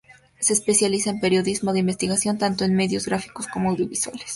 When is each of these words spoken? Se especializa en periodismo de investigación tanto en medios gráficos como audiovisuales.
Se 0.39 0.53
especializa 0.53 1.11
en 1.11 1.19
periodismo 1.19 1.73
de 1.73 1.81
investigación 1.81 2.39
tanto 2.39 2.63
en 2.65 2.73
medios 2.73 3.05
gráficos 3.05 3.45
como 3.45 3.69
audiovisuales. 3.69 4.25